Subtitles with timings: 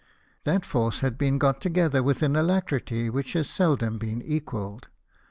[0.45, 4.87] That force had been got together with an alacrity which has seldom been equalled.